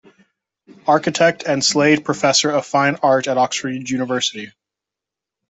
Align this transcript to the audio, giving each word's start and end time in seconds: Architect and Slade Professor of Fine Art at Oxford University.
Architect 0.87 1.43
and 1.45 1.63
Slade 1.63 2.03
Professor 2.03 2.49
of 2.49 2.65
Fine 2.65 2.95
Art 3.03 3.27
at 3.27 3.37
Oxford 3.37 3.87
University. 3.87 4.51